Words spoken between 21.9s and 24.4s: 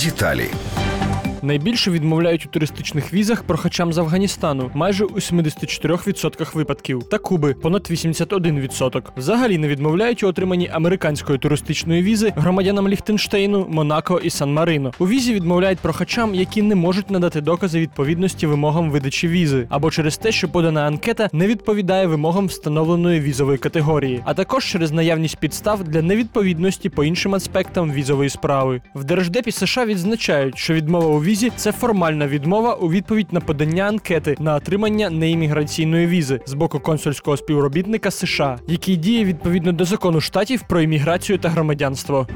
вимогам встановленої візової категорії, а